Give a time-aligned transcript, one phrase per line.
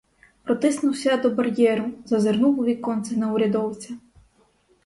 [0.43, 3.93] Протиснувся до бар'єру, зазирнув у віконце на урядовця.